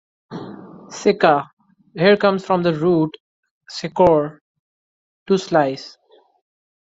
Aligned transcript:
"Sica" 0.89 1.51
here 1.93 2.17
comes 2.17 2.43
from 2.43 2.63
the 2.63 2.73
root 2.73 3.11
"secor", 3.69 4.39
"to 5.27 5.37
slice". 5.37 5.95